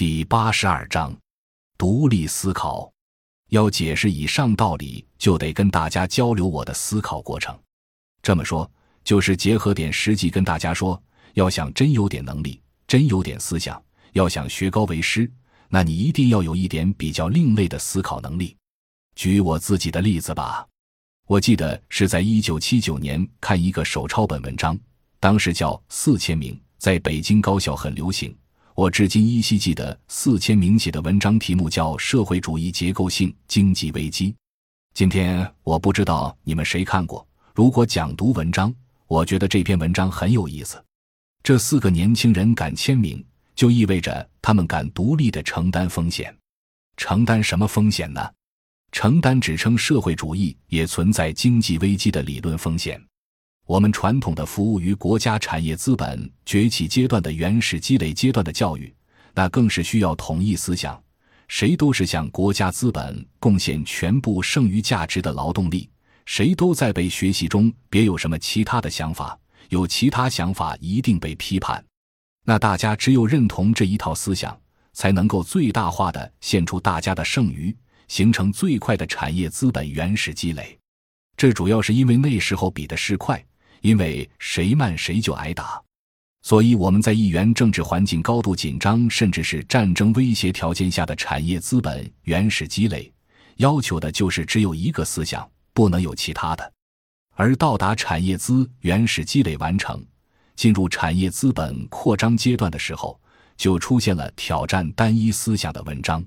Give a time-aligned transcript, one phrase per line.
[0.00, 1.14] 第八十二章，
[1.76, 2.90] 独立思考。
[3.50, 7.54] 要解释以上道理，就得跟大家交流我的思考过程。
[8.22, 8.66] 这么说，
[9.04, 10.98] 就是结合点实际跟大家说：
[11.34, 13.78] 要想真有点能力，真有点思想，
[14.14, 15.30] 要想学高为师，
[15.68, 18.56] 那你一定要有一点比较另类的思考能力。
[19.16, 20.66] 举我自己的例子吧，
[21.26, 24.78] 我记得是在一九七九年看一个手抄本文章，
[25.18, 28.34] 当时叫《四千名》，在北京高校很流行。
[28.80, 34.32] 我至今依稀记得四千名写的文章题目叫《社会主义结构性经济危机》。
[34.94, 38.74] 今天我不知道你们谁看过，如果讲读文章，
[39.06, 40.82] 我觉得这篇文章很有意思。
[41.42, 43.22] 这四个年轻人敢签名，
[43.54, 46.34] 就意味着他们敢独立的承担风险。
[46.96, 48.26] 承担什么风险呢？
[48.92, 52.98] 承担指称社会主义也存在经济危机的理论风险。
[53.70, 58.92] 我们传统的服务于国家产业资本崛起阶段的原始积累阶段的教育，
[59.32, 61.00] 那更是需要统一思想。
[61.46, 65.88] 谁都是向国家资本贡献全部剩余价值的劳动力，
[66.26, 71.80] 谁都在被学习中别有什么其他的想法，有其他想法一定被批判。
[72.44, 74.60] 那大家只有认同这一套思想，
[74.94, 77.72] 才能够最大化的献出大家的剩余，
[78.08, 80.76] 形成最快的产业资本原始积累。
[81.36, 83.40] 这主要是因为那时候比的是快。
[83.80, 85.80] 因为谁慢谁就挨打，
[86.42, 93.12] 所以我们在一元政治环境高度紧张，甚至是战争威胁条件下的产业资本原始积累，
[93.56, 96.72] 要求的就是只有一个思想，不能有其他的。
[97.34, 100.04] 而到达产业资原始积累完成，
[100.56, 103.18] 进入产业资本扩张阶段的时候，
[103.56, 106.22] 就出现了挑战单一思想的文章。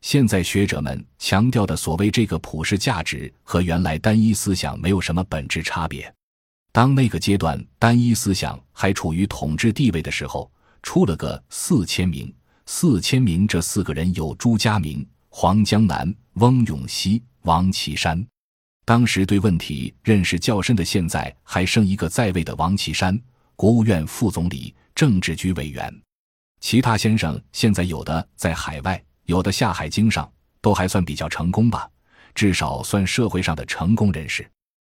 [0.00, 6.10] 现在学者们强调的所谓这个普世价值，和原来单一思想没有什么本质差别。
[6.76, 12.30] 当那个阶段单一思想还处于统治地位的时候，出了个四千名。
[12.66, 18.22] 四千名这四个人有朱家明、黄江南、翁永熙、王岐山。
[18.84, 23.18] 当时对问题认识较深的，现在还剩一个在位的王岐山，
[23.54, 25.90] 国务院副总理、政治局委员。
[26.60, 31.88] 其他先生现在有的在海外，有的下海经商，都还算比较成功吧，
[32.34, 34.46] 至少算社会上的成功人士。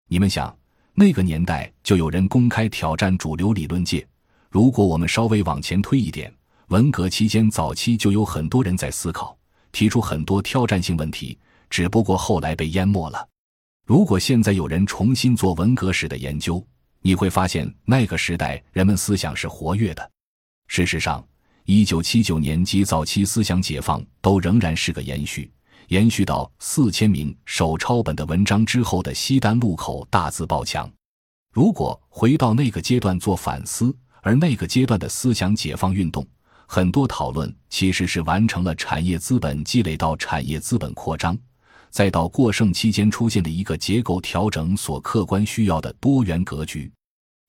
[0.08, 0.56] 你们想？
[0.98, 4.04] 那个年代就有人公开挑战主流理论界。
[4.48, 6.32] 如果我们稍微往前推一点，
[6.68, 9.36] 文革期间早期就有很多人在思考，
[9.72, 13.28] 提出很多挑战性问题，只不过后来被淹没了。
[13.84, 16.66] 如果现在有人重新做文革史的研究，
[17.02, 20.10] 你会发现那个时代人们思想是活跃的。
[20.66, 21.22] 事实上，
[21.66, 25.50] 一九七九年及早期思想解放都仍然是个延续。
[25.88, 30.90] 延续到四千名手抄本的文章之后的西单路口大字报墙。
[31.52, 36.26] 如果回到那个阶段做反思，而那个阶段的思想解放运动，
[36.66, 41.38] 很多讨论其实是完成了产业资本积累到产业资本扩张，
[41.90, 46.90] 再到过剩期间出现的一个结构调整所客观需要的多元格局。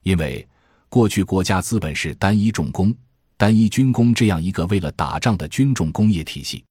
[0.03, 0.47] 因为
[0.87, 2.95] 过去国家资本是单一重工、
[3.35, 6.63] 单一军工这样一个为了打仗的军重工业体系。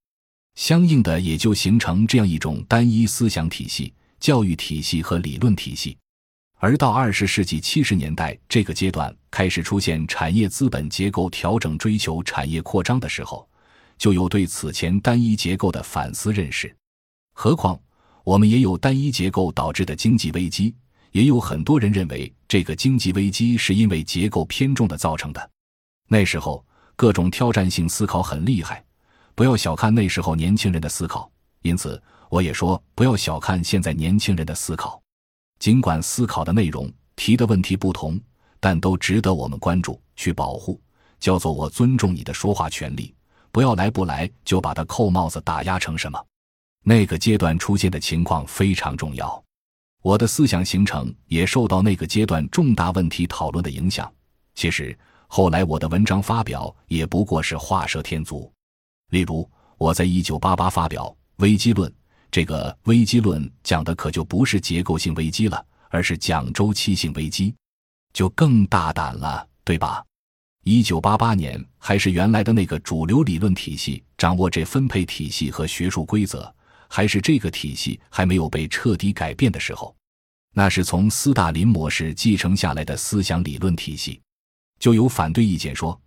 [0.56, 5.97] 相应的，也就形成这样一种单一思想体系、教育体系和理论体系。
[6.59, 13.47] 而到二十世纪七十年代这个阶段，开始出现产业资本结构调整、追求产业扩张的时候，
[13.99, 16.75] 就有对此前单一结构的反思认识。
[17.34, 17.78] 何况
[18.25, 20.75] 我们也有单一结构导致的经济危机，
[21.12, 25.50] 也有很多人认为这个经济危机是因为结构偏重的造成的。
[26.09, 26.65] 那时候，
[26.97, 28.83] 各种挑战性思考很厉害。
[29.37, 31.31] 不要小看那时候年轻人的思考，
[31.61, 35.01] 因此我也说不要小看现在年轻人的思考。
[35.59, 38.19] 尽管思考的内容、提的问题不同，
[38.59, 40.81] 但都值得我们关注、去保护。
[41.21, 43.15] 叫做我尊重你的说话权利，
[43.53, 46.19] 不要来不来就把他扣帽子、打压成什么。
[46.83, 49.43] 那个阶段出现的情况非常重要，
[50.03, 54.11] 我的思想形成也受到那个阶段重大问题讨论的影响。
[54.55, 58.51] 其实后来我的文章发表也不过是画蛇添足。
[59.11, 61.04] 例如，我在一九八八发表
[61.42, 61.91] 《危机论》，
[62.31, 67.54] 这个危机论讲的可就不是结构性危机了，而是讲周期性危机，
[68.13, 70.04] 就更大胆了，对吧？
[70.65, 76.53] 一九八八年还是原来的那个主流理论体系掌握这分配体系和学术规则，
[76.89, 79.95] 还是这个体系还没有被彻底改变的时候，
[80.53, 84.21] 那是从斯大林模式继承下来的思想理论体系，
[84.81, 85.98] 就有反对意见说。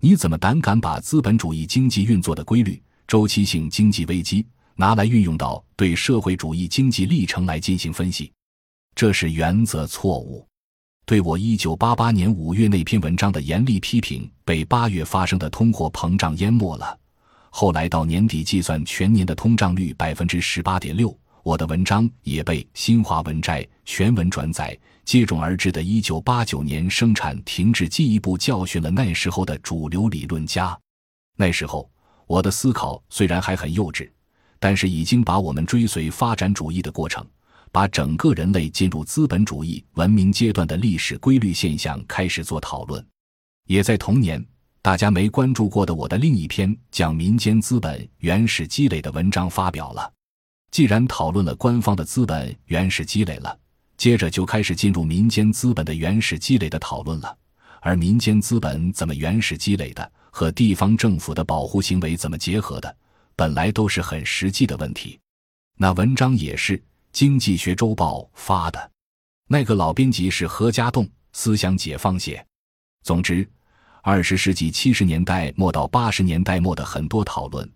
[0.00, 4.46] 你怎么胆敢把资本主义经济运作的规律、周期性经济危机
[4.76, 8.30] 拿来运用到对社会主义经济历程来进行分析？
[8.94, 10.46] 这是原则错误。
[11.04, 16.96] 对我一九八八年五月那篇文章的严厉批评被八月发生的通货膨胀淹没了。
[17.50, 21.16] 后来到年底计算全年的通胀率百分之十八点六。
[21.42, 24.78] 我的文章也被新华文摘全文转载，
[25.08, 30.78] 接踵而至的1989年生产停滞进一步教训了那时候的主流理论家。
[31.34, 31.90] 那时候，
[32.26, 34.06] 我的思考虽然还很幼稚，
[34.58, 37.26] 但是已经把我们追随发展主义的过程，
[37.72, 43.02] 把整个人类进入资本主义文明阶段的历史规律现象开始做讨论。
[43.66, 44.44] 也在同年，
[44.82, 50.12] 大家没关注过的我的另一篇讲民间资本原始积累的文章发表了。
[50.70, 53.58] 既然讨论了官方的资本原始积累了，
[53.98, 57.36] 接着就开始进入民间资本的原始积累的讨论了。
[57.80, 62.96] 而民间资本怎么原始积累的，和地方政府的保护行为怎么结合的，
[63.36, 65.18] 本来都是很实际的问题。
[65.76, 66.78] 那文章也是
[67.12, 68.90] 《经济学周报》发的，
[69.46, 72.44] 那个老编辑是何家栋，思想解放写。
[73.04, 73.48] 总之，
[74.02, 77.68] 二十世纪七十年代末到八十年代末的很多讨论。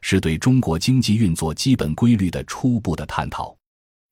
[0.00, 3.56] 是对中国经济运作基本规律的初步的探讨，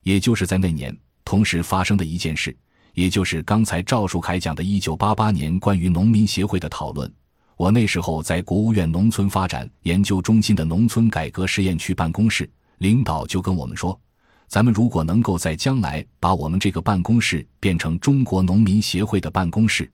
[0.02, 0.92] 也就是在那年
[1.26, 2.56] 同时发生的一件事，
[2.94, 7.12] 也就是刚才赵树凯讲的1988年关于农民协会的讨论。
[7.56, 13.98] 我那时候在国务院农村发展研究中心的农村改革试验区办公室，领导就跟我们说
[14.46, 19.90] ：“咱们如果能够在将来把我们这个办公室变成中国农民协会的办公室，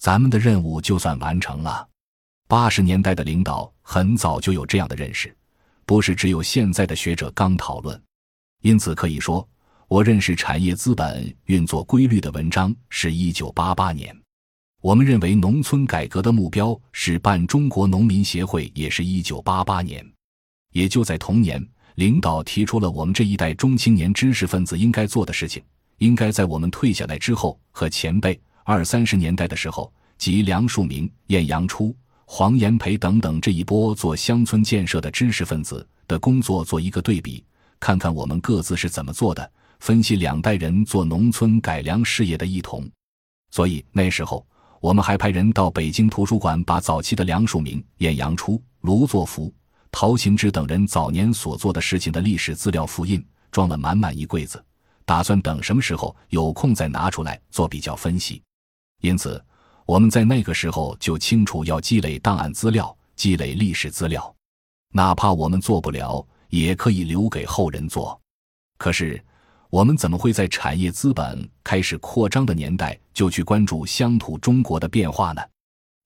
[0.00, 1.86] 咱们的任务就算完成了。”
[2.48, 5.34] 八十年代的领导很早就有这样的认识，
[5.86, 7.98] 不是只有现在的学者刚讨论。
[8.62, 9.46] 因此可以说，
[9.94, 14.12] 我认识产业资本运作规律的文章是一九八八年。
[14.82, 20.04] 我们认为农村改革的目标是办中国农民协会，也是一九八八年。
[20.72, 21.64] 也就在同年，
[21.94, 25.62] 领导提出了我们这一代中青年知识分子应该做的事情：
[25.98, 31.94] 应该在我们退下来之后，和前辈二三十年代的时候，即梁漱溟、晏阳初。
[32.24, 37.44] 黄炎培等等这一波做乡村建设的知识分子的工作做一个对比，
[37.78, 39.48] 看看我们各自是怎么做的，
[39.84, 42.90] 分析两代人做农村改良事业的异同。
[43.50, 44.46] 所以那时候
[44.80, 49.52] 我们还派人到北京图书馆，把早期的梁漱溟、晏阳初、卢作孚、
[49.92, 54.64] 陶行知等人早年所做的事情的历史资料复印，装了满满一柜子，
[55.04, 58.42] 打算等什么时候有空再拿出来做比较分析。
[59.02, 59.44] 因此。
[59.86, 64.34] 我们在那个时候就清楚要积累档案资料，积累历史资料，
[64.92, 68.18] 哪怕我们做不了，也可以留给后人做。
[68.78, 69.22] 可是，
[69.74, 75.42] 我们怎么会在产业资本开始扩张的年代就去关注乡土中国的变化呢？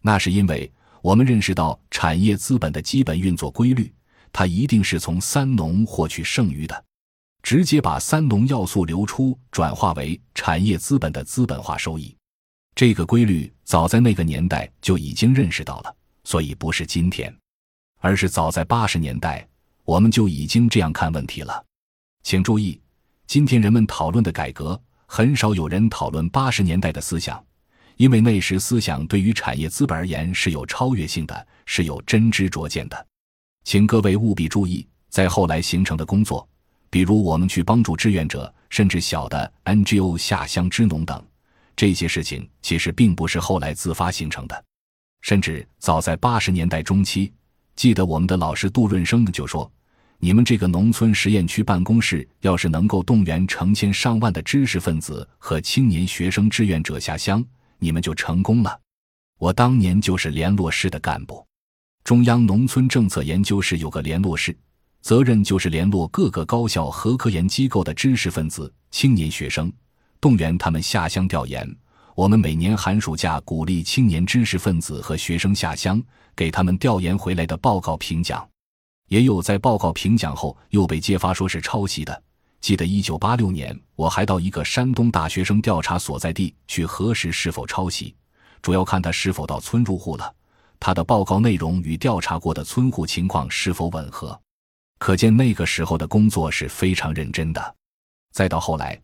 [0.00, 0.73] 那是因为
[1.03, 3.93] 我们认识到产业资本的基本运作规律，
[4.32, 6.82] 它一定是从三农获取剩余的，
[7.43, 12.17] 直接把三农要素流出转化为产业资本的资本化收益。
[12.75, 15.94] 这个规律早在那个年代就已经认识到了，
[16.25, 17.31] 所以不是今天，
[17.99, 19.47] 而是早在八十年代，
[19.85, 21.62] 我们就已经这样看问题了。
[22.23, 22.81] 请注意，
[23.28, 27.44] 今天人们讨论的改革，很少有人讨论八十年代的思想，
[27.98, 33.06] 因为那时思想对于产业资本而言是有超越性的，是有真知灼见的。
[33.64, 36.48] 请各位务必注意，在后来形成的工作，
[36.88, 41.22] 比如我们去帮助志愿者，甚至小的 NGO 下乡支农等。
[41.76, 44.64] 这些事情其实并不是后来自发形成的，
[45.20, 47.31] 甚至早在八十年代中期，
[47.76, 49.70] 记得我们的老师杜润生就说
[50.20, 57.44] ：“你们这个农村实验区办公室要是能够动员成千上万的知识分子和青年学生志愿者下乡，
[57.79, 58.81] 你们就成功了。”
[59.39, 61.46] 我当年就是联络室的干部，
[62.03, 64.56] 中央农村政策研究室有个联络室，
[65.03, 69.72] 责任就是联络各个高校和科研机构的知识分子、青年学生。
[70.20, 71.77] 动员他们下乡调研。
[72.17, 76.03] 我们每年寒暑假鼓励青年知识分子和学生下乡，
[76.34, 78.44] 给他们调研回来的报告评奖。
[79.08, 82.22] 也有在报告评奖后又被揭发说是抄袭的。
[82.60, 88.15] 记得一九八六年，我还到一个山东大学生调查所在地去核实是否抄袭，
[88.62, 90.34] 主要看他是否到村入户了，
[90.81, 94.38] 他的报告内容与调查过的村户情况是否吻合。
[94.98, 97.74] 可见那个时候的工作是非常认真的。
[98.32, 99.00] 再到后来。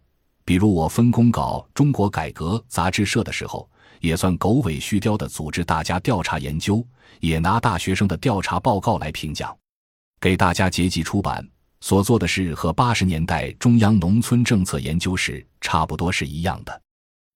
[0.47, 3.67] 比如我分工搞中国改革杂志社的时候，
[4.01, 6.87] 也算狗尾续貂的组织大家调查研究，
[7.21, 9.57] 也拿大学生的调查报告来评奖，
[10.25, 11.47] 给大家结集出版。
[11.83, 16.81] 所做的事和八十年代中央农村政策研究室差不多是一样的。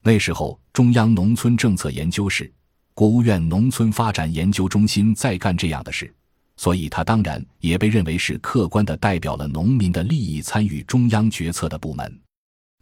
[0.02, 2.50] 那时候中央农村政策研究室、
[2.94, 6.10] 国务院农村发展研究中心在干这样的事，
[6.56, 12.18] 所以他当然也被认为是客观的代表了农民的利益参与中央决策的部门。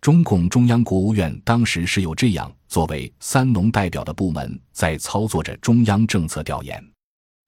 [0.00, 6.80] 中共中央国务院当时是有这样作为“三农”代表的部门在操作着中央政策调研，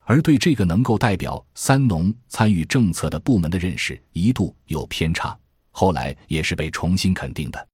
[0.08, 5.38] 而对这个能够代表三农参与政策的部门的认识一度有偏差，
[5.70, 7.68] 后来也是被重新肯定的。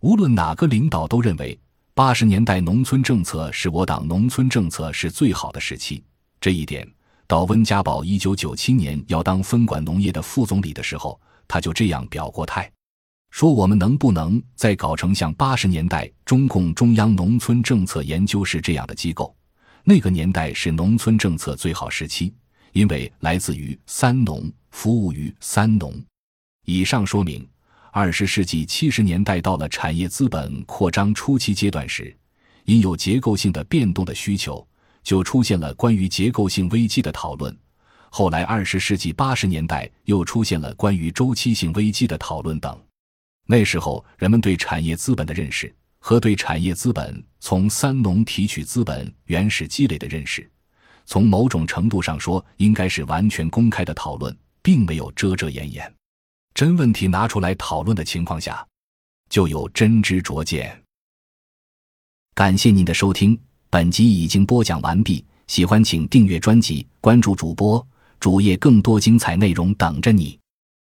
[0.00, 1.58] 无论哪个领导都认为，
[1.92, 6.02] 八十年代农村政策是我党农村政策是最好的时期。
[6.40, 6.90] 这一点，
[7.26, 12.72] 到温家宝一九九七年要当分管农业的副总理的时候，他就这样表过态，
[13.30, 19.36] 说我们能不能再搞成像八十年代中共中央农村政策研究室这样的机构？
[19.86, 22.32] 那个年代是农村政策最好时期，
[22.72, 25.94] 因为来自于三农，服务于三农。
[26.64, 27.46] 以上说明，
[27.92, 32.16] 二十世纪七十年代到了产业资本扩张初期阶段时，
[32.64, 34.66] 因有结构性的变动的需求，
[35.02, 37.54] 就出现了关于结构性危机的讨论。
[38.08, 42.80] 后来二十世纪八十年代又出现了关于周期性危机的讨论等。
[43.46, 45.70] 那时候人们对产业资本的认识。
[46.06, 50.46] 和对产业资本从三农提取资本原始积累的认识，
[51.06, 55.90] 从某种程度上说，应该是完全公开的讨论，并没有遮遮掩掩。
[56.52, 58.62] 真问题拿出来讨论的情况下，
[59.30, 60.78] 就有真知灼见。
[62.34, 65.24] 感谢您的收听，本集已经播讲完毕。
[65.46, 67.82] 喜欢请订阅专辑，关注主播
[68.20, 70.38] 主页，更多精彩内容等着你。